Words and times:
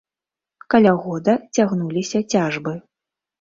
Каля 0.73 0.93
года 1.03 1.35
цягнуліся 1.55 2.19
цяжбы. 2.37 2.73